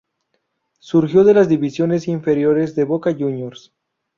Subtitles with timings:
[0.79, 3.71] Surgió de las divisiones inferiores de Boca Juniors.